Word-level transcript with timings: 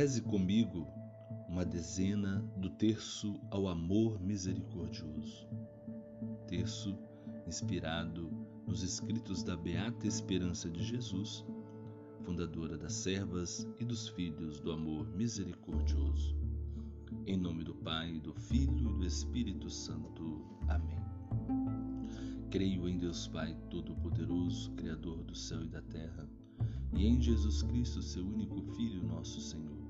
Reze 0.00 0.22
comigo 0.22 0.86
uma 1.46 1.62
dezena 1.62 2.40
do 2.56 2.70
terço 2.70 3.38
ao 3.50 3.68
amor 3.68 4.18
misericordioso. 4.18 5.46
Terço 6.46 6.98
inspirado 7.46 8.30
nos 8.66 8.82
escritos 8.82 9.42
da 9.42 9.58
Beata 9.58 10.06
Esperança 10.06 10.70
de 10.70 10.82
Jesus, 10.82 11.44
fundadora 12.22 12.78
das 12.78 12.94
servas 12.94 13.68
e 13.78 13.84
dos 13.84 14.08
filhos 14.08 14.58
do 14.58 14.72
amor 14.72 15.06
misericordioso. 15.14 16.34
Em 17.26 17.36
nome 17.36 17.62
do 17.62 17.74
Pai, 17.74 18.18
do 18.20 18.32
Filho 18.32 18.92
e 18.92 18.94
do 19.00 19.04
Espírito 19.04 19.68
Santo. 19.68 20.46
Amém. 20.66 21.04
Creio 22.50 22.88
em 22.88 22.98
Deus 22.98 23.28
Pai 23.28 23.54
Todo-Poderoso, 23.68 24.70
Criador 24.76 25.22
do 25.24 25.34
céu 25.34 25.62
e 25.62 25.68
da 25.68 25.82
terra, 25.82 26.26
e 26.94 27.06
em 27.06 27.20
Jesus 27.20 27.62
Cristo, 27.64 28.00
seu 28.00 28.26
único 28.26 28.62
Filho, 28.62 29.06
nosso 29.06 29.42
Senhor 29.42 29.89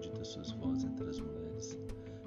Bendita 0.00 0.24
sois 0.24 0.50
vós 0.52 0.82
entre 0.82 1.10
as 1.10 1.20
mulheres, 1.20 1.78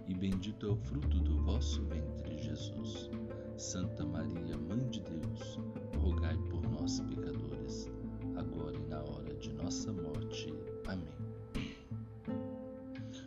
e 0.08 0.14
bendito 0.14 0.68
é 0.68 0.70
o 0.70 0.76
fruto 0.76 1.20
do 1.22 1.42
vosso 1.42 1.82
ventre, 1.86 2.38
Jesus. 2.38 3.10
Santa 3.58 4.06
Maria, 4.06 4.56
Mãe 4.56 4.88
de 4.90 5.02
Deus, 5.02 5.60
rogai 5.98 6.38
por 6.52 6.62
nós, 6.70 7.00
pecadores, 7.00 7.90
agora 8.36 8.78
e 8.78 8.86
na 8.86 9.00
hora 9.00 9.34
de 9.38 9.52
nossa 9.54 9.92
morte. 9.92 10.54
Amém. 10.86 11.08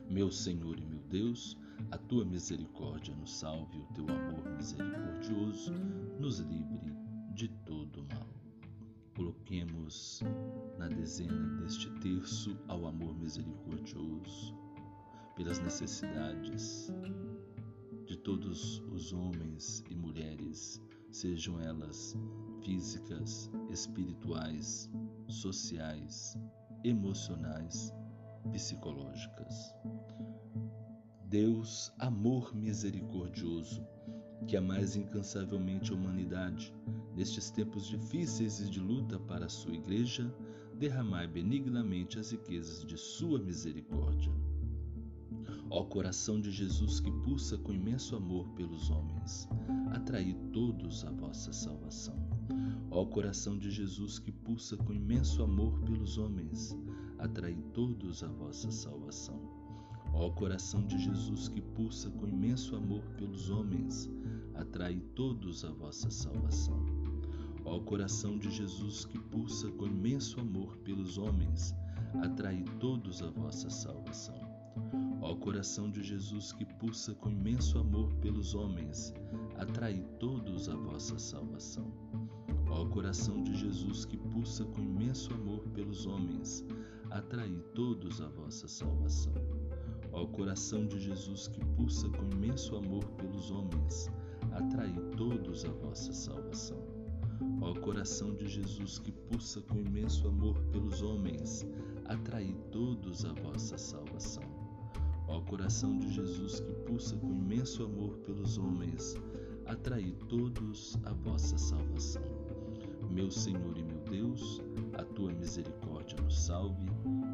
Meu 0.09 0.31
Senhor 0.31 0.79
e 0.79 0.85
meu 0.85 1.01
Deus, 1.11 1.59
a 1.91 1.99
tua 1.99 2.25
misericórdia 2.25 3.17
nos 3.17 3.37
salve, 3.37 3.79
o 3.79 3.95
teu 3.95 4.05
amor 4.05 4.49
misericordioso 4.57 5.73
nos 6.21 6.39
livre 6.39 6.95
de 7.35 7.49
todo 7.65 8.07
mal. 8.15 8.29
Coloquemos 9.17 10.23
na 10.79 10.89
dezena 10.89 11.61
deste 11.61 11.91
terço 12.01 12.57
ao 12.69 12.87
amor 12.87 13.19
misericordioso, 13.19 14.55
pelas 15.35 15.59
necessidades 15.59 16.93
de 18.07 18.17
todos 18.17 18.81
os 18.93 19.13
homens 19.13 19.83
e 19.91 19.95
mulheres, 19.95 20.81
sejam 21.11 21.61
elas 21.61 22.17
físicas, 22.63 23.51
espirituais, 23.71 24.91
sociais, 25.29 26.37
emocionais, 26.85 27.93
psicológicas. 28.53 29.75
Deus, 31.25 31.93
amor 31.99 32.55
misericordioso, 32.55 33.85
que 34.47 34.59
mais 34.61 34.95
incansavelmente 34.95 35.91
a 35.91 35.95
humanidade, 35.95 36.73
nestes 37.15 37.51
tempos 37.51 37.87
difíceis 37.89 38.61
e 38.61 38.71
de 38.71 38.79
luta 38.79 39.19
para 39.19 39.47
a 39.47 39.49
sua 39.49 39.75
igreja, 39.75 40.33
derramai 40.79 41.27
benignamente 41.27 42.19
as 42.19 42.31
riquezas 42.31 42.85
de 42.85 42.99
sua 42.99 43.39
misericórdia. 43.39 44.33
Ó 45.71 45.83
coração 45.85 46.41
de 46.41 46.51
Jesus 46.51 47.01
que 47.01 47.11
pulsa 47.11 47.57
com 47.59 47.73
imenso 47.73 48.15
amor 48.15 48.47
pelos 48.51 48.91
homens, 48.91 49.49
atraí 49.91 50.35
todos 50.53 51.05
a 51.05 51.11
vossa 51.11 51.53
salvação. 51.53 52.15
Ó 52.91 53.05
coração 53.07 53.59
de 53.59 53.71
Jesus 53.71 54.19
que 54.19 54.31
pulsa 54.31 54.77
com 54.77 54.93
imenso 54.93 55.43
amor 55.43 55.81
pelos 55.81 56.19
homens, 56.19 56.77
atraí 57.19 57.61
todos 57.73 58.23
a 58.23 58.29
vossa 58.29 58.71
salvação. 58.71 59.41
Ó 60.13 60.31
coração 60.31 60.87
de 60.87 60.99
Jesus 60.99 61.49
que 61.49 61.61
pulsa 61.61 62.11
com 62.11 62.29
imenso 62.29 62.77
amor 62.77 63.03
pelos 63.17 63.51
homens, 63.51 64.09
atrai 64.55 65.01
todos 65.15 65.65
a 65.65 65.71
vossa 65.71 66.11
salvação. 66.11 66.96
Ó 67.67 67.81
coração 67.81 68.39
de 68.39 68.49
Jesus 68.49 69.05
que 69.05 69.19
pulsa 69.19 69.69
com 69.73 69.87
imenso 69.87 70.39
amor 70.39 70.77
pelos 70.79 71.19
homens, 71.19 71.75
atrai 72.23 72.65
todos 72.79 73.21
a 73.23 73.29
vossa 73.31 73.69
salvação. 73.69 74.41
Ó 75.21 75.35
coração 75.35 75.91
de 75.91 76.01
Jesus 76.01 76.53
que 76.53 76.65
pulsa 76.65 77.13
com 77.17 77.29
imenso 77.29 77.77
amor 77.81 78.15
pelos 78.21 78.55
homens, 78.55 79.13
atrai 79.57 80.01
todos 80.21 80.69
a 80.69 80.77
vossa 80.77 81.19
salvação. 81.19 81.93
Ó 82.71 82.85
coração 82.87 83.43
de 83.43 83.57
Jesus 83.57 84.05
que 84.05 84.17
pulsa 84.17 84.65
com 84.65 84.83
imenso 84.83 85.35
amor 85.35 85.67
pelos 85.75 86.07
homens, 86.07 86.65
atrai 87.11 87.51
todos 87.75 88.21
a 88.21 88.29
vossa 88.29 88.69
salvação. 88.69 89.35
Ó 90.13 90.25
coração 90.27 90.87
de 90.87 91.01
Jesus 91.01 91.49
que 91.49 91.65
pulsa 91.75 92.09
com 92.11 92.31
imenso 92.31 92.77
amor 92.77 93.05
pelos 93.17 93.51
homens, 93.51 94.09
atrai 94.53 94.95
todos 95.17 95.65
a 95.65 95.73
vossa 95.73 96.13
salvação. 96.13 96.96
Ó 97.61 97.75
coração 97.75 98.35
de 98.35 98.47
Jesus 98.47 98.99
que 98.99 99.13
pulsa 99.13 99.61
com 99.63 99.81
imenso 99.81 100.29
amor 100.29 100.59
pelos 100.73 101.03
homens, 101.03 101.67
atrai 102.05 102.55
todos 102.71 103.25
a 103.25 103.33
vossa 103.33 103.77
salvação. 103.77 104.45
Ó 105.29 105.41
coração 105.41 105.99
de 105.99 106.13
Jesus 106.13 106.61
que 106.61 106.73
pulsa 106.87 107.17
com 107.17 107.33
imenso 107.33 107.85
amor 107.85 108.19
pelos 108.19 108.59
homens, 108.59 109.17
atrai 109.67 110.15
todos 110.29 110.99
a 111.05 111.13
vossa 111.13 111.57
salvação. 111.59 112.23
Meu 113.11 113.31
Senhor 113.31 113.77
e 113.77 113.83
meu 113.83 113.99
Deus, 114.11 114.63
a 114.95 115.05
tua 115.05 115.33
misericórdia 115.33 116.21
nos 116.23 116.47
salve, 116.47 116.87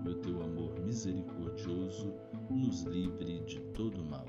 e 0.04 0.08
o 0.08 0.14
teu 0.16 0.42
amor 0.42 0.78
misericordioso 0.80 2.12
nos 2.50 2.82
livre 2.82 3.40
de 3.44 3.60
todo 3.72 4.04
mal 4.04 4.26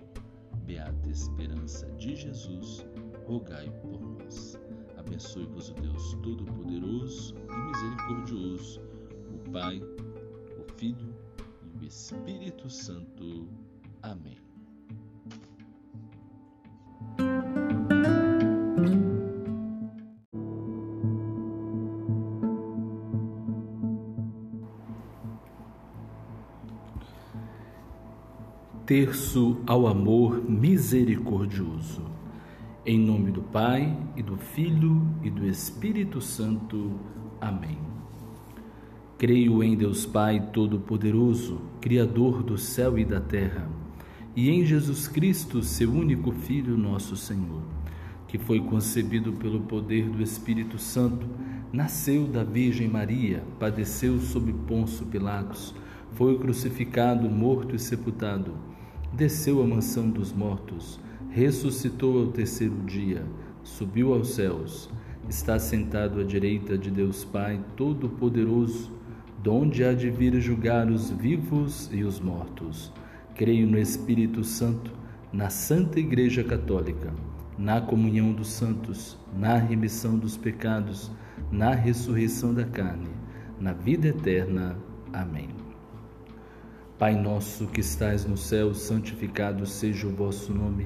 beata 0.66 1.10
esperança 1.10 1.90
de 1.98 2.16
Jesus, 2.16 2.86
rogai 3.26 3.70
por 3.82 4.00
nós. 4.00 4.58
Abençoe-vos 5.06 5.70
o 5.70 5.74
Deus 5.74 6.14
Todo-Poderoso 6.24 7.36
e 7.36 7.68
Misericordioso, 7.68 8.82
o 9.34 9.52
Pai, 9.52 9.80
o 9.80 10.78
Filho 10.78 11.14
e 11.76 11.84
o 11.84 11.88
Espírito 11.88 12.70
Santo. 12.70 13.48
Amém. 14.02 14.38
Terço 28.86 29.62
ao 29.66 29.88
amor 29.88 30.44
misericordioso. 30.50 32.23
Em 32.86 33.00
nome 33.00 33.32
do 33.32 33.42
Pai, 33.42 33.98
e 34.14 34.22
do 34.22 34.36
Filho, 34.36 35.08
e 35.24 35.30
do 35.30 35.48
Espírito 35.48 36.20
Santo. 36.20 37.00
Amém. 37.40 37.78
Creio 39.18 39.64
em 39.64 39.74
Deus 39.74 40.06
Pai 40.06 40.50
Todo-Poderoso, 40.52 41.62
Criador 41.80 42.44
do 42.44 42.58
céu 42.58 43.00
e 43.00 43.06
da 43.06 43.22
terra, 43.22 43.70
e 44.36 44.50
em 44.50 44.66
Jesus 44.66 45.08
Cristo, 45.08 45.64
seu 45.64 45.90
único 45.94 46.34
Filho, 46.34 46.76
nosso 46.76 47.16
Senhor, 47.16 47.62
que 48.28 48.38
foi 48.38 48.60
concebido 48.60 49.32
pelo 49.32 49.62
poder 49.62 50.10
do 50.10 50.22
Espírito 50.22 50.78
Santo, 50.78 51.26
nasceu 51.72 52.28
da 52.28 52.44
Virgem 52.44 52.90
Maria, 52.90 53.46
padeceu 53.58 54.20
sob 54.20 54.52
Ponço 54.68 55.06
Pilatos, 55.06 55.74
foi 56.16 56.38
crucificado, 56.38 57.30
morto 57.30 57.78
e 57.78 57.80
sepultado 57.80 58.74
desceu 59.14 59.62
à 59.62 59.68
mansão 59.68 60.10
dos 60.10 60.34
mortos, 60.34 61.00
ressuscitou 61.34 62.20
ao 62.20 62.28
terceiro 62.28 62.76
dia, 62.86 63.26
subiu 63.64 64.14
aos 64.14 64.36
céus, 64.36 64.88
está 65.28 65.58
sentado 65.58 66.20
à 66.20 66.24
direita 66.24 66.78
de 66.78 66.92
Deus 66.92 67.26
Pai 67.26 67.60
Todo-Poderoso, 67.76 68.92
donde 69.42 69.84
há 69.84 69.94
de 69.94 70.12
vir 70.12 70.40
julgar 70.40 70.92
os 70.92 71.10
vivos 71.10 71.90
e 71.92 72.04
os 72.04 72.20
mortos. 72.20 72.94
Creio 73.34 73.66
no 73.66 73.80
Espírito 73.80 74.44
Santo, 74.44 74.92
na 75.32 75.50
Santa 75.50 76.00
Igreja 76.00 76.44
Católica, 76.44 77.12
na 77.58 77.82
comunhão 77.82 78.32
dos 78.32 78.50
santos, 78.50 79.18
na 79.36 79.58
remissão 79.58 80.20
dos 80.20 80.38
pecados, 80.38 81.12
na 81.52 81.74
ressurreição 81.74 82.54
da 82.54 82.64
carne, 82.64 83.10
na 83.60 83.74
vida 83.74 84.10
eterna. 84.10 84.78
Amém. 85.12 85.50
Pai 87.00 87.16
nosso 87.16 87.66
que 87.66 87.82
estais 87.82 88.24
no 88.24 88.38
céu, 88.38 88.72
santificado 88.76 89.66
seja 89.66 90.06
o 90.06 90.16
vosso 90.16 90.54
nome. 90.54 90.86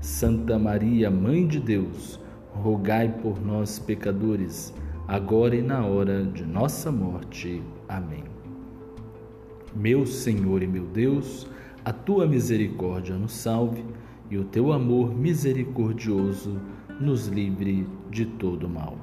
Santa 0.00 0.58
Maria, 0.58 1.10
Mãe 1.10 1.46
de 1.46 1.60
Deus, 1.60 2.18
rogai 2.54 3.08
por 3.22 3.38
nós, 3.44 3.78
pecadores, 3.78 4.72
agora 5.06 5.54
e 5.54 5.60
na 5.60 5.84
hora 5.84 6.24
de 6.24 6.42
nossa 6.42 6.90
morte. 6.90 7.62
Amém. 7.86 8.24
Meu 9.76 10.06
Senhor 10.06 10.62
e 10.62 10.66
meu 10.66 10.86
Deus, 10.86 11.46
a 11.84 11.92
tua 11.92 12.26
misericórdia 12.26 13.14
nos 13.14 13.32
salve 13.32 13.84
e 14.30 14.38
o 14.38 14.44
teu 14.44 14.72
amor 14.72 15.14
misericordioso 15.14 16.58
nos 16.98 17.26
livre 17.26 17.86
de 18.10 18.24
todo 18.24 18.68
mal. 18.68 18.96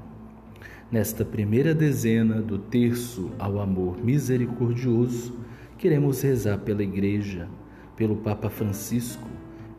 Nesta 0.91 1.23
primeira 1.23 1.75
dezena 1.75 2.41
do 2.41 2.57
terço 2.57 3.29
ao 3.37 3.59
amor 3.59 4.03
misericordioso, 4.03 5.37
queremos 5.77 6.23
rezar 6.23 6.57
pela 6.59 6.81
Igreja, 6.81 7.47
pelo 7.95 8.15
Papa 8.15 8.49
Francisco, 8.49 9.27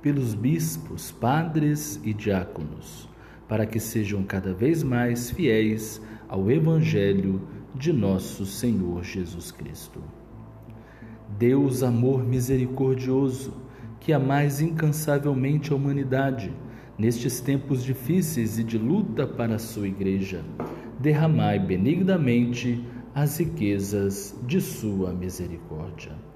pelos 0.02 0.34
bispos, 0.34 1.10
padres 1.10 2.00
e 2.04 2.12
diáconos, 2.12 3.08
para 3.48 3.66
que 3.66 3.80
sejam 3.80 4.22
cada 4.22 4.52
vez 4.52 4.82
mais 4.82 5.30
fiéis 5.30 6.00
ao 6.28 6.50
Evangelho 6.50 7.40
de 7.74 7.92
nosso 7.92 8.44
Senhor 8.44 9.02
Jesus 9.02 9.50
Cristo. 9.50 10.00
Deus, 11.38 11.82
amor 11.82 12.24
misericordioso, 12.24 13.52
que 14.00 14.12
amais 14.12 14.60
incansavelmente 14.60 15.72
a 15.72 15.76
humanidade 15.76 16.52
nestes 16.98 17.40
tempos 17.40 17.84
difíceis 17.84 18.58
e 18.58 18.64
de 18.64 18.76
luta 18.76 19.26
para 19.26 19.54
a 19.54 19.58
sua 19.58 19.86
Igreja, 19.86 20.44
derramai 20.98 21.58
benignamente 21.58 22.84
as 23.14 23.38
riquezas 23.38 24.36
de 24.46 24.60
sua 24.60 25.12
misericórdia. 25.12 26.27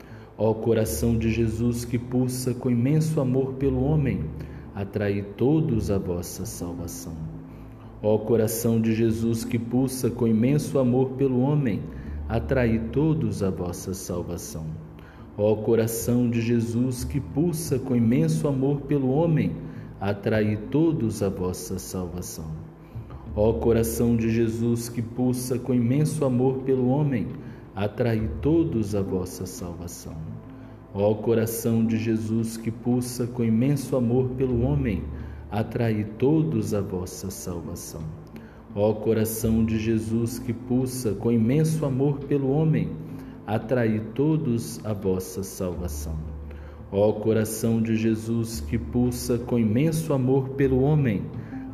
Ó 0.44 0.52
coração 0.54 1.16
de 1.16 1.30
Jesus 1.30 1.84
que 1.84 1.96
pulsa 1.96 2.52
com 2.52 2.68
imenso 2.68 3.20
amor 3.20 3.52
pelo 3.52 3.84
homem, 3.84 4.24
atrai 4.74 5.22
todos 5.36 5.88
a 5.88 5.98
vossa 5.98 6.44
salvação. 6.44 7.12
Ó 8.02 8.18
coração 8.18 8.80
de 8.80 8.92
Jesus 8.92 9.44
que 9.44 9.56
pulsa 9.56 10.10
com 10.10 10.26
imenso 10.26 10.80
amor 10.80 11.10
pelo 11.10 11.38
homem, 11.42 11.80
atrai 12.28 12.80
todos 12.90 13.40
a 13.40 13.50
vossa 13.50 13.94
salvação. 13.94 14.66
Ó 15.38 15.54
coração 15.54 16.28
de 16.28 16.40
Jesus 16.40 17.04
que 17.04 17.20
pulsa 17.20 17.78
com 17.78 17.94
imenso 17.94 18.48
amor 18.48 18.80
pelo 18.80 19.12
homem, 19.12 19.52
atrai 20.00 20.56
todos 20.72 21.22
a 21.22 21.28
vossa 21.28 21.78
salvação. 21.78 22.50
Ó 23.36 23.52
coração 23.52 24.16
de 24.16 24.28
Jesus 24.28 24.88
que 24.88 25.02
pulsa 25.02 25.56
com 25.56 25.72
imenso 25.72 26.24
amor 26.24 26.62
pelo 26.64 26.88
homem, 26.88 27.28
atrai 27.74 28.28
todos 28.40 28.94
a 28.94 29.02
vossa 29.02 29.46
salvação. 29.46 30.31
Ó 30.94 31.14
coração 31.14 31.86
de 31.86 31.96
Jesus 31.96 32.58
que 32.58 32.70
pulsa 32.70 33.26
com 33.26 33.42
imenso 33.42 33.96
amor 33.96 34.28
pelo 34.30 34.62
homem, 34.62 35.02
atrai 35.50 36.04
todos 36.18 36.74
a 36.74 36.82
vossa 36.82 37.30
salvação. 37.30 38.02
Ó 38.74 38.92
coração 38.92 39.64
de 39.64 39.78
Jesus 39.78 40.38
que 40.38 40.52
pulsa 40.52 41.12
com 41.12 41.32
imenso 41.32 41.86
amor 41.86 42.18
pelo 42.20 42.50
homem, 42.50 42.90
atrai 43.46 44.00
todos 44.14 44.84
a 44.84 44.92
vossa 44.92 45.42
salvação. 45.42 46.16
Ó 46.90 47.10
coração 47.12 47.80
de 47.80 47.96
Jesus 47.96 48.60
que 48.60 48.76
pulsa 48.76 49.38
com 49.38 49.58
imenso 49.58 50.12
amor 50.12 50.50
pelo 50.50 50.82
homem, 50.82 51.22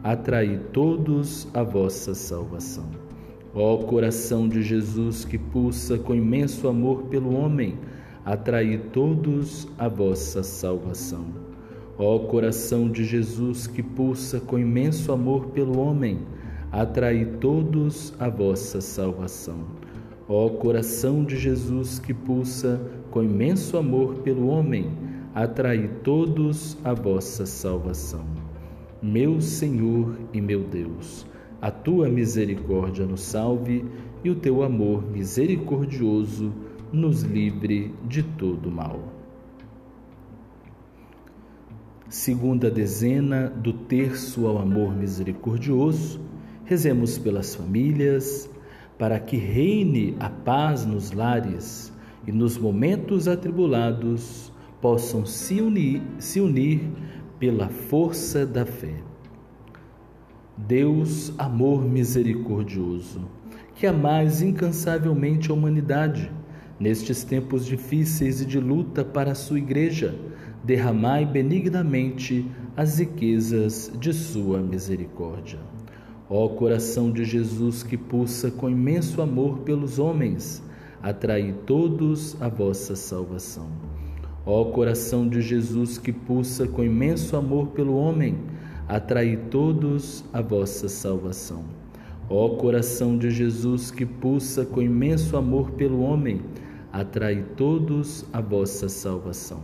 atrai 0.05 0.61
todos 0.73 1.49
a 1.53 1.65
vossa 1.65 2.15
salvação. 2.15 2.89
Ó 3.53 3.79
coração 3.79 4.49
de 4.49 4.63
Jesus 4.63 5.25
que 5.25 5.37
pulsa 5.37 5.99
com 5.99 6.15
imenso 6.15 6.69
amor 6.69 7.03
pelo 7.05 7.35
homem, 7.35 7.77
atrai 8.25 8.79
todos 8.93 9.69
a 9.79 9.89
vossa 9.89 10.43
salvação. 10.43 11.27
Ó 11.99 12.19
coração 12.21 12.89
de 12.89 13.05
Jesus 13.05 13.67
que 13.67 13.83
pulsa 13.83 14.39
com 14.39 14.59
imenso 14.59 15.11
amor 15.11 15.47
pelo 15.47 15.81
homem, 15.81 16.21
atrai 16.71 17.25
todos 17.41 18.15
a 18.19 18.29
vossa 18.29 18.81
salvação. 18.81 19.65
Ó 20.29 20.49
coração 20.51 21.25
de 21.25 21.37
Jesus 21.37 21.99
que 21.99 22.15
pulsa 22.15 22.81
com 23.11 23.23
imenso 23.23 23.77
amor 23.77 24.17
pelo 24.17 24.49
homem, 24.49 24.93
atrai 25.35 25.91
todos 26.05 26.77
a 26.85 26.95
vossa 26.95 27.47
salvação. 27.47 28.25
Meu 29.03 29.41
Senhor 29.41 30.17
e 30.33 30.41
meu 30.41 30.63
Deus, 30.65 31.27
a 31.61 31.71
tua 31.71 32.09
misericórdia 32.09 33.07
nos 33.07 33.23
salve 33.23 33.85
e 34.23 34.31
o 34.31 34.35
teu 34.35 34.63
amor 34.63 35.03
misericordioso 35.11 36.53
nos 36.93 37.23
livre 37.23 37.95
de 38.07 38.23
todo 38.23 38.71
mal 38.71 39.19
segunda 42.09 42.71
dezena 42.71 43.51
do 43.51 43.71
terço 43.73 44.47
ao 44.47 44.59
amor 44.59 44.97
misericordioso, 44.97 46.19
rezemos 46.65 47.19
pelas 47.19 47.55
famílias, 47.55 48.51
para 48.99 49.21
que 49.21 49.37
reine 49.37 50.17
a 50.19 50.31
paz 50.31 50.87
nos 50.87 51.13
lares 51.13 51.93
e 52.27 52.33
nos 52.33 52.57
momentos 52.57 53.29
atribulados 53.29 54.51
possam 54.81 55.27
se 55.27 55.61
unir, 55.61 56.03
se 56.19 56.41
unir 56.41 56.81
pela 57.39 57.69
força 57.69 58.47
da 58.47 58.65
fé. 58.65 59.03
Deus, 60.57 61.33
amor 61.39 61.85
misericordioso, 61.85 63.29
que 63.75 63.87
amais 63.87 64.41
incansavelmente 64.41 65.51
a 65.51 65.55
humanidade 65.55 66.33
nestes 66.79 67.25
tempos 67.25 67.67
difíceis 67.67 68.41
e 68.41 68.47
de 68.47 68.61
luta 68.61 69.05
para 69.05 69.33
a 69.33 69.35
sua 69.35 69.59
igreja, 69.59 70.15
derramai 70.63 71.25
benignamente 71.25 72.47
as 72.77 72.99
riquezas 72.99 73.91
de 73.99 74.13
sua 74.13 74.61
misericórdia. 74.61 75.59
Ó 76.31 76.49
coração 76.49 77.11
de 77.11 77.25
Jesus 77.25 77.83
que 77.83 77.97
pulsa 77.97 78.51
com 78.51 78.69
imenso 78.69 79.23
amor 79.23 79.61
pelos 79.61 79.99
homens, 79.99 80.63
atrai 81.03 81.55
todos 81.65 82.41
a 82.41 82.49
vossa 82.49 82.95
salvação. 82.95 83.69
Ó 84.45 84.65
coração 84.67 85.29
de 85.29 85.41
Jesus 85.41 85.99
que 85.99 86.13
pulsa 86.13 86.67
com 86.67 86.85
imenso 86.85 87.37
amor 87.37 87.69
pelo 87.69 87.97
homem, 87.97 88.37
atrai 88.87 89.37
todos 89.51 90.25
a 90.33 90.41
vossa 90.41 90.89
salvação. 90.89 91.65
Ó 92.31 92.51
coração 92.57 93.17
de 93.17 93.31
Jesus 93.31 93.91
que 93.91 94.05
pulsa 94.05 94.67
com 94.67 94.83
imenso 94.83 95.37
amor 95.37 95.71
pelo 95.73 96.01
homem, 96.01 96.43
atrai 96.99 97.45
todos 97.57 98.25
a 98.33 98.41
vossa 98.41 98.89
salvação. 98.89 99.61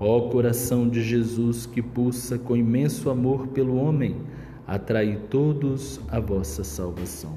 Ó 0.00 0.30
coração 0.30 0.88
de 0.88 1.02
Jesus 1.02 1.66
que 1.66 1.82
pulsa 1.82 2.38
com 2.38 2.56
imenso 2.56 3.10
amor 3.10 3.48
pelo 3.48 3.76
homem, 3.76 4.16
atrai 4.66 5.20
todos 5.28 6.00
a 6.08 6.18
vossa 6.18 6.64
salvação. 6.64 7.36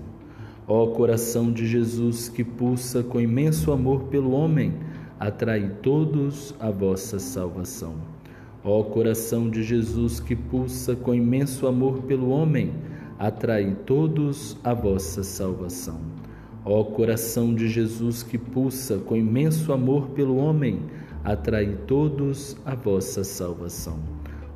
Ó 0.66 0.88
coração 0.88 1.52
de 1.52 1.68
Jesus 1.68 2.30
que 2.30 2.46
pulsa 2.46 3.04
com 3.04 3.20
imenso 3.20 3.74
amor 3.74 4.04
pelo 4.06 4.32
homem, 4.32 4.74
atrai 5.20 5.70
todos 5.84 6.56
a 6.58 6.72
vossa 6.72 7.20
salvação. 7.20 7.96
Ó 8.64 8.84
coração 8.84 9.50
de 9.50 9.64
Jesus 9.64 10.22
que 10.22 10.36
pulsa 10.36 10.96
com 10.96 11.14
imenso 11.14 11.68
amor 11.68 12.04
pelo 12.04 12.30
homem, 12.30 12.72
atrai 13.20 13.76
todos 13.86 14.56
a 14.64 14.74
vossa 14.74 15.24
salvação. 15.24 16.00
Ó 16.68 16.84
coração 16.84 17.54
de 17.54 17.68
Jesus 17.68 18.24
que 18.24 18.40
pulsa 18.40 18.98
com 18.98 19.16
imenso 19.16 19.72
amor 19.72 20.08
pelo 20.10 20.38
homem, 20.38 20.80
atrai 21.24 21.78
todos 21.86 22.58
a 22.66 22.74
vossa 22.74 23.24
salvação. 23.24 24.00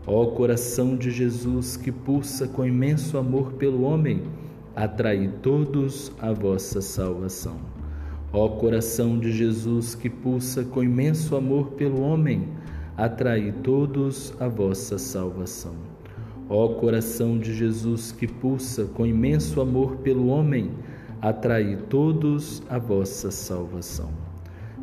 Ó 0.08 0.25
coração 0.25 0.98
de 0.98 1.12
Jesus 1.12 1.78
que 1.78 1.92
pulsa 1.92 2.48
com 2.48 2.66
imenso 2.66 3.16
amor 3.16 3.54
pelo 3.54 3.84
homem, 3.84 4.24
atrai 4.75 5.32
todos 5.44 6.12
a 6.20 6.34
vossa 6.34 6.82
salvação. 6.82 7.60
Ó 8.34 8.50
coração 8.50 9.20
de 9.20 9.32
Jesus 9.32 9.94
que 9.94 10.10
pulsa 10.10 10.63
com 10.63 10.84
imenso 10.84 11.36
amor 11.36 11.74
pelo 11.74 12.01
homem, 12.01 12.48
atrai 12.98 13.54
todos 13.63 14.34
a 14.39 14.48
vossa 14.48 14.98
salvação. 14.98 15.75
Ó 16.50 16.70
coração 16.70 17.38
de 17.38 17.54
Jesus 17.54 18.12
que 18.12 18.25
pulsa 18.25 18.86
com 18.86 19.06
imenso 19.06 19.62
amor 19.62 19.98
pelo 19.98 20.30
homem, 20.30 20.72
atrai 21.21 21.77
todos 21.89 22.63
a 22.69 22.77
vossa 22.77 23.31
salvação. 23.31 24.09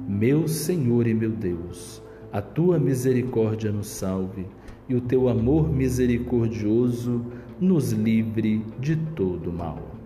Meu 0.08 0.46
Senhor 0.46 1.06
e 1.06 1.14
meu 1.14 1.30
Deus, 1.30 2.02
a 2.32 2.42
tua 2.42 2.78
misericórdia 2.78 3.72
nos 3.72 3.88
salve 3.88 4.46
e 4.88 4.94
o 4.94 5.00
teu 5.00 5.28
amor 5.28 5.68
misericordioso 5.68 7.24
nos 7.58 7.92
livre 7.92 8.64
de 8.78 8.96
todo 8.96 9.52
mal. 9.52 9.96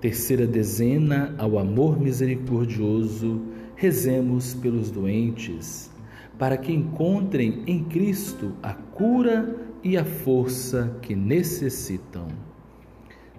Terceira 0.00 0.46
dezena 0.46 1.34
ao 1.38 1.58
amor 1.58 1.98
misericordioso, 1.98 3.40
rezemos 3.76 4.52
pelos 4.52 4.90
doentes, 4.90 5.90
para 6.38 6.56
que 6.56 6.72
encontrem 6.72 7.62
em 7.66 7.84
Cristo 7.84 8.52
a 8.62 8.74
cura 8.74 9.56
e 9.82 9.96
a 9.96 10.04
força 10.04 10.98
que 11.02 11.14
necessitam. 11.14 12.26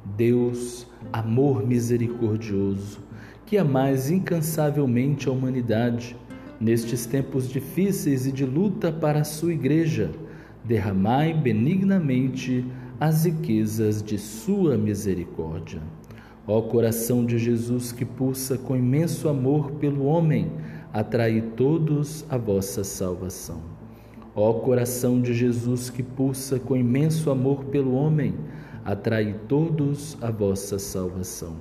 Deus, 0.05 0.87
amor 1.11 1.65
misericordioso, 1.65 2.99
que 3.45 3.57
amais 3.57 4.09
incansavelmente 4.09 5.27
a 5.27 5.31
humanidade, 5.31 6.15
nestes 6.59 7.05
tempos 7.05 7.49
difíceis 7.49 8.25
e 8.25 8.31
de 8.31 8.45
luta 8.45 8.91
para 8.91 9.21
a 9.21 9.25
sua 9.25 9.53
igreja, 9.53 10.11
derramai 10.63 11.33
benignamente 11.33 12.65
as 12.99 13.25
riquezas 13.25 14.01
de 14.01 14.17
sua 14.17 14.77
misericórdia 14.77 15.81
Ó 16.45 16.61
coração 16.61 17.25
de 17.25 17.37
Jesus 17.37 17.93
que 17.93 18.03
pulsa 18.03 18.57
com 18.57 18.75
imenso 18.75 19.29
amor 19.29 19.71
pelo 19.73 20.03
homem, 20.03 20.51
atrai 20.91 21.41
todos 21.55 22.25
a 22.29 22.37
vossa 22.37 22.83
salvação. 22.83 23.61
Ó 24.35 24.51
coração 24.55 25.21
de 25.21 25.33
Jesus 25.33 25.89
que 25.89 26.03
pulsa 26.03 26.59
com 26.59 26.75
imenso 26.75 27.31
amor 27.31 27.63
pelo 27.65 27.93
homem, 27.93 28.35
atrai 28.85 29.35
todos 29.47 30.17
a 30.21 30.29
vossa 30.29 30.77
salvação. 30.77 31.55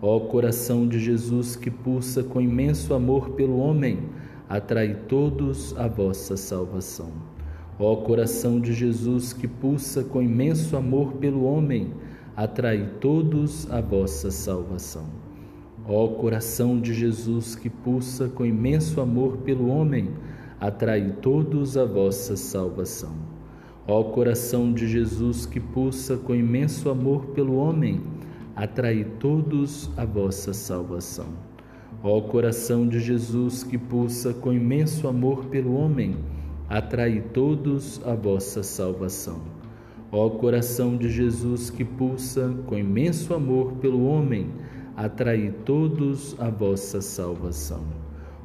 Ó 0.00 0.20
coração 0.20 0.86
de 0.86 0.98
Jesus 0.98 1.56
que 1.56 1.70
pulsa 1.70 2.22
com 2.22 2.40
imenso 2.40 2.94
amor 2.94 3.30
pelo 3.30 3.58
homem, 3.58 4.10
atrai 4.48 4.94
todos 5.08 5.76
a 5.76 5.88
vossa 5.88 6.36
salvação. 6.36 7.12
Ó 7.78 7.96
coração 7.96 8.60
de 8.60 8.72
Jesus 8.72 9.32
que 9.32 9.46
pulsa 9.46 10.02
com 10.02 10.22
imenso 10.22 10.76
amor 10.76 11.14
pelo 11.14 11.44
homem, 11.44 11.92
atrai 12.36 12.90
todos 13.00 13.70
a 13.70 13.80
vossa 13.80 14.30
salvação. 14.30 15.06
Ó 15.86 16.08
coração 16.08 16.80
de 16.80 16.92
Jesus 16.92 17.54
que 17.54 17.70
pulsa 17.70 18.28
com 18.28 18.44
imenso 18.44 19.00
amor 19.00 19.38
pelo 19.38 19.68
homem, 19.68 20.10
atrai 20.60 21.14
todos 21.22 21.76
a 21.76 21.84
vossa 21.84 22.36
salvação. 22.36 23.27
Ó 23.90 24.04
coração 24.04 24.70
de 24.70 24.86
Jesus 24.86 25.46
que 25.46 25.58
pulsa 25.58 26.18
com 26.18 26.34
imenso 26.34 26.90
amor 26.90 27.28
pelo 27.28 27.56
homem, 27.56 28.02
atrai 28.54 29.02
todos 29.18 29.90
a 29.96 30.04
vossa 30.04 30.52
salvação. 30.52 31.28
Ó 32.02 32.20
coração 32.20 32.86
de 32.86 33.00
Jesus 33.00 33.64
que 33.64 33.78
pulsa 33.78 34.34
com 34.34 34.52
imenso 34.52 35.08
amor 35.08 35.46
pelo 35.46 35.74
homem, 35.74 36.16
atrai 36.68 37.24
todos 37.32 37.98
a 38.06 38.14
vossa 38.14 38.62
salvação. 38.62 39.40
Ó 40.12 40.28
coração 40.28 40.94
de 40.94 41.08
Jesus 41.08 41.70
que 41.70 41.82
pulsa 41.82 42.54
com 42.66 42.76
imenso 42.76 43.32
amor 43.32 43.72
pelo 43.80 44.06
homem, 44.06 44.50
atrai 44.96 45.50
todos 45.64 46.38
a 46.38 46.50
vossa 46.50 47.00
salvação. 47.00 47.84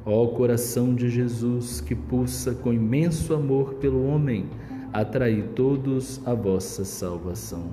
Ó 0.06 0.26
coração 0.28 0.96
de 0.96 1.10
Jesus 1.10 1.82
que 1.82 1.96
pulsa 1.96 2.54
com 2.54 2.72
imenso 2.72 3.34
amor 3.34 3.74
pelo 3.74 4.06
homem, 4.08 4.46
atrai 4.94 5.44
todos 5.56 6.22
a 6.24 6.36
vossa 6.36 6.86
salvação. 6.86 7.72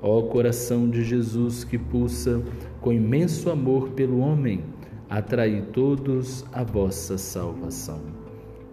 Ó 0.00 0.22
coração 0.22 0.88
de 0.88 1.04
Jesus 1.04 1.62
que 1.64 1.76
pulsa 1.76 2.42
com 2.80 2.92
imenso 2.92 3.50
amor 3.50 3.90
pelo 3.90 4.20
homem, 4.20 4.64
atrai 5.08 5.62
todos 5.72 6.44
a 6.52 6.64
vossa 6.64 7.18
salvação. 7.18 8.00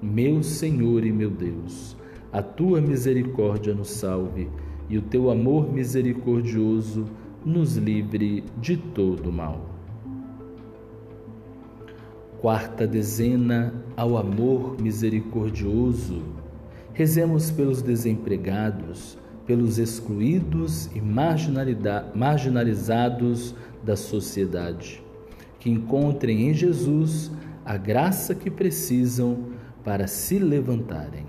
Meu 0.02 0.42
Senhor 0.42 1.06
e 1.06 1.12
meu 1.12 1.30
Deus, 1.30 1.98
a 2.32 2.42
tua 2.42 2.80
misericórdia 2.80 3.74
nos 3.74 3.90
salve 3.90 4.50
e 4.90 4.98
o 4.98 5.02
teu 5.02 5.30
amor 5.30 5.72
misericordioso 5.72 7.06
nos 7.46 7.76
livre 7.76 8.44
de 8.58 8.78
todo 8.78 9.32
mal. 9.32 9.70
Quarta 12.40 12.86
dezena 12.86 13.74
ao 13.96 14.18
amor 14.18 14.76
misericordioso. 14.82 16.43
Rezemos 16.94 17.50
pelos 17.50 17.82
desempregados, 17.82 19.18
pelos 19.48 19.80
excluídos 19.80 20.88
e 20.96 21.02
marginalizados 21.02 23.56
da 23.84 23.96
sociedade, 23.96 25.04
que 25.60 25.72
encontrem 25.72 26.50
em 26.50 26.54
Jesus 26.54 27.32
a 27.66 27.78
graça 27.78 28.36
que 28.36 28.52
precisam 28.52 29.46
para 29.84 30.08
se 30.08 30.38
levantarem. 30.38 31.26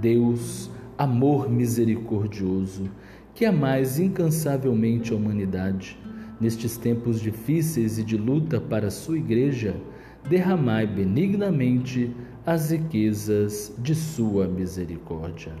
Deus, 0.00 0.70
amor 0.98 1.48
misericordioso, 1.48 2.90
que 3.32 3.44
amais 3.44 3.96
incansavelmente 3.98 5.12
a 5.12 5.16
humanidade, 5.16 5.96
nestes 6.40 6.76
tempos 6.76 7.20
difíceis 7.20 7.96
e 7.98 8.02
de 8.02 8.16
luta 8.16 8.60
para 8.60 8.88
a 8.88 8.90
sua 8.90 9.18
igreja, 9.18 9.76
derramai 10.28 10.84
benignamente 10.86 12.10
as 12.46 12.70
riquezas 12.70 13.72
de 13.78 13.94
sua 13.94 14.46
misericórdia. 14.46 15.52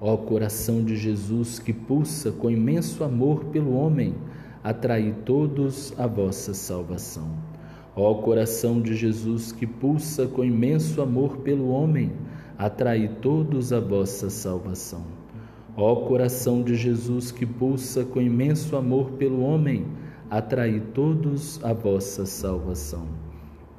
Ó 0.00 0.16
coração 0.16 0.82
de 0.82 0.96
Jesus 0.96 1.58
que 1.58 1.74
pulsa 1.74 2.32
com 2.32 2.50
imenso 2.50 3.04
amor 3.04 3.44
pelo 3.46 3.74
homem, 3.74 4.14
atrai 4.64 5.14
todos 5.26 5.92
a 5.98 6.06
vossa 6.06 6.54
salvação. 6.54 7.30
Ó 7.94 8.14
coração 8.14 8.80
de 8.80 8.96
Jesus 8.96 9.52
que 9.52 9.66
pulsa 9.66 10.26
com 10.26 10.42
imenso 10.42 11.02
amor 11.02 11.38
pelo 11.38 11.68
homem, 11.68 12.12
atrai 12.56 13.08
todos 13.20 13.70
a 13.70 13.80
vossa 13.80 14.30
salvação. 14.30 15.04
Ó 15.76 15.96
coração 16.06 16.62
de 16.62 16.76
Jesus 16.76 17.30
que 17.30 17.44
pulsa 17.44 18.06
com 18.06 18.22
imenso 18.22 18.74
amor 18.74 19.10
pelo 19.12 19.42
homem, 19.42 19.86
atrai 20.30 20.80
todos 20.94 21.62
a 21.62 21.74
vossa 21.74 22.24
salvação. 22.24 23.25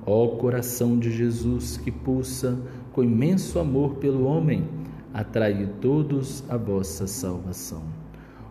Ó 0.10 0.26
coração 0.38 0.98
de 0.98 1.12
Jesus 1.12 1.76
que 1.76 1.92
pulsa 1.92 2.58
com 2.94 3.04
imenso 3.04 3.60
amor 3.60 3.96
pelo 3.96 4.24
homem, 4.24 4.64
atrai 5.14 5.70
todos 5.82 6.46
a 6.48 6.56
vossa 6.56 7.06
salvação. 7.06 7.84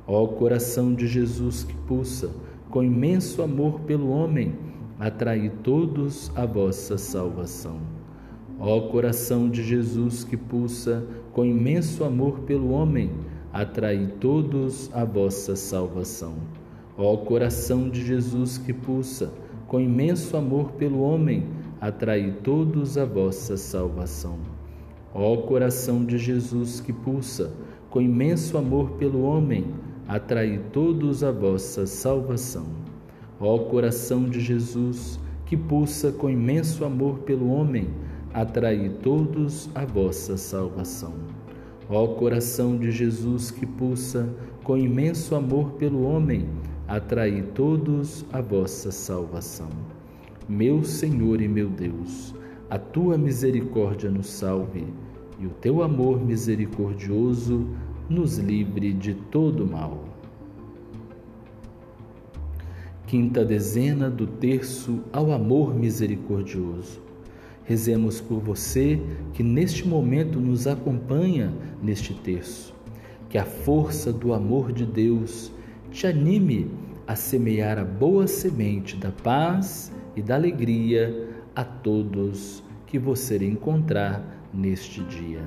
Ó 0.06 0.26
coração 0.26 0.94
de 0.94 1.06
Jesus 1.06 1.64
que 1.64 1.72
pulsa 1.74 2.30
com 2.68 2.84
imenso 2.84 3.40
amor 3.40 3.80
pelo 3.80 4.10
homem, 4.10 4.54
atrai 4.98 5.50
todos 5.64 6.30
a 6.36 6.44
vossa 6.44 6.98
salvação. 6.98 7.80
Ó 8.60 8.78
coração 8.90 9.48
de 9.48 9.64
Jesus 9.64 10.24
que 10.24 10.36
pulsa 10.36 11.06
com 11.32 11.42
imenso 11.42 12.04
amor 12.04 12.40
pelo 12.40 12.70
homem, 12.72 13.10
atrai 13.50 14.12
todos 14.20 14.90
a 14.92 15.06
vossa 15.06 15.56
salvação. 15.56 16.34
Ó 16.98 17.16
coração 17.16 17.88
de 17.88 18.04
Jesus 18.04 18.58
que 18.58 18.74
pulsa 18.74 19.32
com 19.66 19.80
imenso 19.80 20.36
amor 20.36 20.72
pelo 20.72 21.00
homem, 21.02 21.44
atrai 21.80 22.34
todos 22.42 22.96
a 22.96 23.04
vossa 23.04 23.56
salvação. 23.56 24.38
Ó 25.14 25.36
coração 25.38 26.04
de 26.04 26.18
Jesus 26.18 26.80
que 26.80 26.92
pulsa 26.92 27.52
com 27.90 28.00
imenso 28.00 28.58
amor 28.58 28.90
pelo 28.92 29.22
homem, 29.22 29.66
atrai 30.06 30.60
todos 30.72 31.24
a 31.24 31.32
vossa 31.32 31.86
salvação. 31.86 32.66
Ó 33.40 33.58
coração 33.58 34.28
de 34.28 34.40
Jesus 34.40 35.18
que 35.46 35.56
pulsa 35.56 36.12
com 36.12 36.28
imenso 36.28 36.84
amor 36.84 37.20
pelo 37.20 37.50
homem, 37.50 37.88
atrai 38.34 38.90
todos 39.02 39.70
a 39.74 39.84
vossa 39.84 40.36
salvação. 40.36 41.14
Ó 41.88 42.06
coração 42.08 42.76
de 42.76 42.90
Jesus 42.90 43.50
que 43.50 43.64
pulsa 43.64 44.28
com 44.62 44.76
imenso 44.76 45.34
amor 45.34 45.72
pelo 45.72 46.02
homem, 46.02 46.48
atrai 46.88 47.42
todos 47.54 48.24
a 48.32 48.40
vossa 48.40 48.92
salvação. 48.92 49.70
Meu 50.48 50.84
Senhor 50.84 51.40
e 51.40 51.48
meu 51.48 51.68
Deus, 51.68 52.34
a 52.70 52.78
tua 52.78 53.18
misericórdia 53.18 54.10
nos 54.10 54.28
salve 54.30 54.86
e 55.38 55.46
o 55.46 55.50
teu 55.50 55.82
amor 55.82 56.24
misericordioso 56.24 57.68
nos 58.08 58.38
livre 58.38 58.92
de 58.92 59.14
todo 59.14 59.66
mal. 59.66 60.04
Quinta 63.06 63.44
dezena 63.44 64.08
do 64.08 64.26
terço 64.26 65.00
ao 65.12 65.32
amor 65.32 65.74
misericordioso. 65.74 67.00
Rezemos 67.64 68.20
por 68.20 68.38
você 68.38 69.00
que 69.32 69.42
neste 69.42 69.86
momento 69.86 70.40
nos 70.40 70.68
acompanha 70.68 71.52
neste 71.82 72.14
terço. 72.14 72.74
Que 73.28 73.38
a 73.38 73.44
força 73.44 74.12
do 74.12 74.32
amor 74.32 74.72
de 74.72 74.86
Deus 74.86 75.52
te 75.96 76.06
anime 76.06 76.70
a 77.06 77.16
semear 77.16 77.78
a 77.78 77.84
boa 77.84 78.26
semente 78.26 78.98
da 78.98 79.10
paz 79.10 79.90
e 80.14 80.20
da 80.20 80.34
alegria 80.34 81.30
a 81.54 81.64
todos 81.64 82.62
que 82.86 82.98
você 82.98 83.38
encontrar 83.38 84.22
neste 84.52 85.02
dia. 85.04 85.40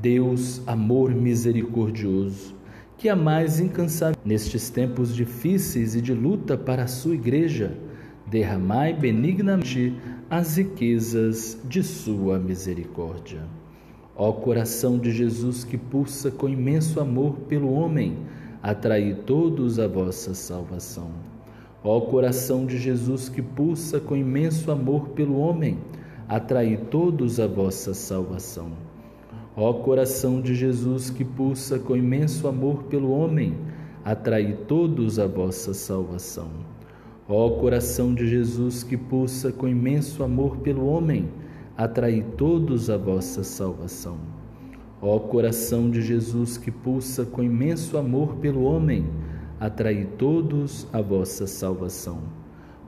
Deus, 0.00 0.66
amor 0.66 1.14
misericordioso, 1.14 2.54
que 2.96 3.10
a 3.10 3.14
mais 3.14 3.60
incansável 3.60 4.18
nestes 4.24 4.70
tempos 4.70 5.14
difíceis 5.14 5.94
e 5.94 6.00
de 6.00 6.14
luta 6.14 6.56
para 6.56 6.84
a 6.84 6.88
sua 6.88 7.14
igreja, 7.14 7.76
derramai 8.26 8.94
benignamente 8.94 9.94
as 10.30 10.56
riquezas 10.56 11.58
de 11.62 11.82
sua 11.82 12.38
misericórdia. 12.38 13.42
Ó 14.16 14.32
coração 14.32 14.98
de 14.98 15.12
Jesus 15.12 15.62
que 15.62 15.76
pulsa 15.76 16.30
com 16.30 16.48
imenso 16.48 16.98
amor 17.00 17.34
pelo 17.40 17.70
homem, 17.70 18.16
atrai 18.62 19.14
todos 19.26 19.78
a 19.78 19.86
vossa 19.86 20.34
salvação. 20.34 21.10
Ó 21.84 22.00
coração 22.00 22.66
de 22.66 22.78
Jesus 22.78 23.28
que 23.28 23.40
pulsa 23.40 24.00
com 24.00 24.16
imenso 24.16 24.70
amor 24.70 25.10
pelo 25.10 25.38
homem, 25.38 25.78
atrai 26.28 26.76
todos 26.90 27.38
a 27.38 27.46
vossa 27.46 27.94
salvação. 27.94 28.72
Ó 29.56 29.72
coração 29.72 30.40
de 30.40 30.54
Jesus 30.54 31.10
que 31.10 31.24
pulsa 31.24 31.78
com 31.78 31.96
imenso 31.96 32.48
amor 32.48 32.84
pelo 32.84 33.10
homem, 33.10 33.54
atrai 34.04 34.52
todos 34.66 35.18
a 35.18 35.26
vossa 35.26 35.72
salvação. 35.72 36.50
Ó 37.28 37.50
coração 37.50 38.14
de 38.14 38.28
Jesus 38.28 38.82
que 38.82 38.96
pulsa 38.96 39.50
com 39.50 39.66
imenso 39.66 40.22
amor 40.22 40.58
pelo 40.58 40.86
homem, 40.86 41.28
atrai 41.76 42.24
todos 42.36 42.90
a 42.90 42.96
vossa 42.96 43.42
salvação. 43.42 44.35
Ó 45.00 45.18
coração 45.18 45.90
de 45.90 46.00
Jesus 46.00 46.56
que 46.56 46.70
pulsa 46.70 47.24
com 47.24 47.42
imenso 47.42 47.98
amor 47.98 48.36
pelo 48.36 48.64
homem, 48.64 49.06
atrai 49.60 50.08
todos 50.16 50.86
a 50.92 51.02
vossa 51.02 51.46
salvação. 51.46 52.20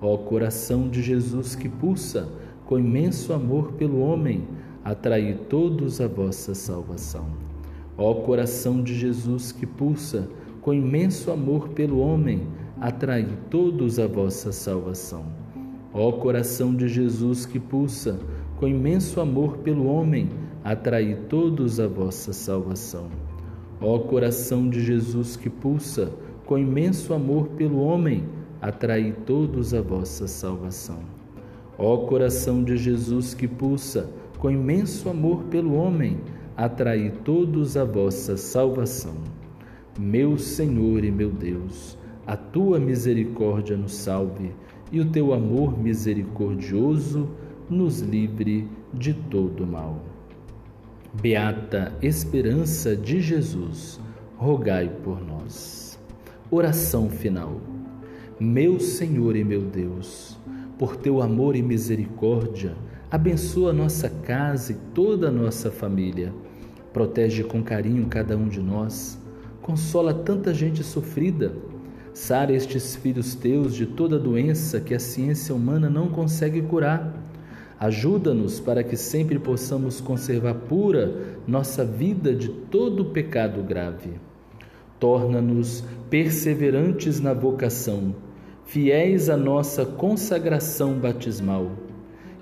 Ó 0.00 0.16
coração 0.16 0.88
de 0.88 1.02
Jesus 1.02 1.54
que 1.54 1.68
pulsa 1.68 2.28
com 2.64 2.78
imenso 2.78 3.32
amor 3.32 3.72
pelo 3.72 4.00
homem, 4.00 4.46
atrai 4.84 5.38
todos 5.48 6.00
a 6.00 6.08
vossa 6.08 6.54
salvação. 6.54 7.26
Ó 7.96 8.14
coração 8.14 8.82
de 8.82 8.94
Jesus 8.94 9.52
que 9.52 9.66
pulsa 9.66 10.28
com 10.62 10.72
imenso 10.72 11.30
amor 11.30 11.68
pelo 11.70 11.98
homem, 11.98 12.46
atrai 12.80 13.26
todos 13.50 13.98
a 13.98 14.06
vossa 14.06 14.52
salvação. 14.52 15.26
Ó 15.92 16.12
coração 16.12 16.74
de 16.74 16.88
Jesus 16.88 17.44
que 17.44 17.58
pulsa 17.58 18.18
com 18.56 18.68
imenso 18.68 19.20
amor 19.20 19.58
pelo 19.58 19.86
homem, 19.86 20.28
atrai 20.70 21.16
todos 21.30 21.80
a 21.80 21.88
vossa 21.88 22.30
salvação. 22.30 23.08
Ó 23.80 24.00
coração 24.00 24.68
de 24.68 24.84
Jesus 24.84 25.34
que 25.34 25.48
pulsa 25.48 26.12
com 26.44 26.58
imenso 26.58 27.14
amor 27.14 27.48
pelo 27.56 27.80
homem, 27.80 28.26
atrai 28.60 29.16
todos 29.24 29.72
a 29.72 29.80
vossa 29.80 30.28
salvação. 30.28 30.98
Ó 31.78 31.96
coração 32.06 32.62
de 32.62 32.76
Jesus 32.76 33.32
que 33.32 33.48
pulsa 33.48 34.10
com 34.38 34.50
imenso 34.50 35.08
amor 35.08 35.44
pelo 35.44 35.72
homem, 35.72 36.18
atrai 36.54 37.14
todos 37.24 37.78
a 37.78 37.84
vossa 37.86 38.36
salvação. 38.36 39.14
Meu 39.98 40.36
Senhor 40.36 41.02
e 41.02 41.10
meu 41.10 41.30
Deus, 41.30 41.96
a 42.26 42.36
tua 42.36 42.78
misericórdia 42.78 43.74
nos 43.74 43.94
salve 43.94 44.52
e 44.92 45.00
o 45.00 45.06
teu 45.06 45.32
amor 45.32 45.78
misericordioso 45.78 47.26
nos 47.70 48.00
livre 48.00 48.68
de 48.92 49.14
todo 49.14 49.66
mal. 49.66 50.17
Beata 51.14 51.92
esperança 52.02 52.94
de 52.94 53.20
Jesus, 53.20 54.00
rogai 54.36 54.88
por 55.02 55.24
nós. 55.24 55.98
Oração 56.50 57.08
final. 57.08 57.60
Meu 58.38 58.78
Senhor 58.78 59.34
e 59.34 59.42
meu 59.42 59.62
Deus, 59.62 60.38
por 60.78 60.96
teu 60.96 61.20
amor 61.20 61.56
e 61.56 61.62
misericórdia, 61.62 62.76
abençoa 63.10 63.72
nossa 63.72 64.08
casa 64.08 64.72
e 64.72 64.76
toda 64.94 65.28
a 65.28 65.32
nossa 65.32 65.70
família. 65.70 66.32
Protege 66.92 67.42
com 67.42 67.62
carinho 67.62 68.06
cada 68.06 68.36
um 68.36 68.48
de 68.48 68.60
nós. 68.60 69.18
Consola 69.60 70.14
tanta 70.14 70.54
gente 70.54 70.82
sofrida 70.82 71.52
Sara 72.18 72.52
estes 72.52 72.96
filhos 72.96 73.36
teus 73.36 73.76
de 73.76 73.86
toda 73.86 74.18
doença 74.18 74.80
que 74.80 74.92
a 74.92 74.98
ciência 74.98 75.54
humana 75.54 75.88
não 75.88 76.08
consegue 76.08 76.60
curar. 76.60 77.14
Ajuda-nos 77.80 78.58
para 78.58 78.82
que 78.82 78.96
sempre 78.96 79.38
possamos 79.38 80.00
conservar 80.00 80.54
pura 80.54 81.38
nossa 81.46 81.84
vida 81.84 82.34
de 82.34 82.48
todo 82.48 83.06
pecado 83.06 83.62
grave. 83.62 84.14
Torna-nos 84.98 85.84
perseverantes 86.10 87.20
na 87.20 87.32
vocação, 87.32 88.16
fiéis 88.64 89.30
à 89.30 89.36
nossa 89.36 89.86
consagração 89.86 90.94
batismal 90.94 91.70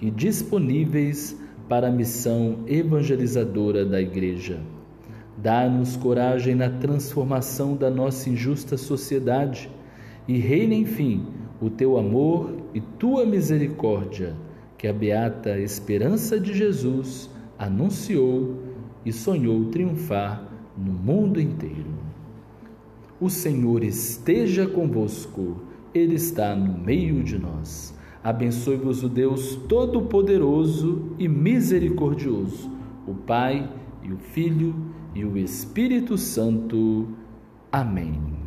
e 0.01 0.11
disponíveis 0.11 1.37
para 1.69 1.89
a 1.89 1.93
missão 1.93 2.61
evangelizadora 2.67 3.85
da 3.85 4.01
Igreja. 4.01 4.61
Dá-nos 5.37 5.97
coragem 5.97 6.55
na 6.55 6.71
transformação 6.71 7.77
da 7.77 7.91
nossa 7.91 8.31
injusta 8.31 8.79
sociedade 8.79 9.69
e 10.27 10.39
reina, 10.39 10.75
enfim, 10.75 11.27
o 11.61 11.69
teu 11.69 11.99
amor 11.99 12.55
e 12.73 12.81
tua 12.81 13.27
misericórdia, 13.27 14.35
que 14.79 14.87
a 14.87 14.93
beata 14.93 15.59
esperança 15.59 16.39
de 16.39 16.55
Jesus 16.55 17.31
anunciou 17.59 18.63
e 19.05 19.13
sonhou 19.13 19.67
triunfar 19.67 20.47
no 20.77 20.93
mundo 20.93 21.41
inteiro. 21.41 21.95
O 23.21 23.31
Senhor 23.31 23.83
esteja 23.83 24.67
convosco, 24.67 25.63
Ele 25.95 26.17
está 26.17 26.55
no 26.55 26.77
meio 26.77 27.23
de 27.23 27.39
nós. 27.39 27.97
Abençoe-vos 28.23 29.03
o 29.03 29.09
Deus 29.09 29.57
Todo-Poderoso 29.69 31.13
e 31.19 31.29
Misericordioso, 31.29 32.71
o 33.07 33.15
Pai 33.15 33.73
e 34.03 34.13
o 34.13 34.19
Filho 34.19 34.75
e 35.15 35.25
o 35.25 35.39
Espírito 35.39 36.19
Santo. 36.19 37.09
Amém. 37.73 38.46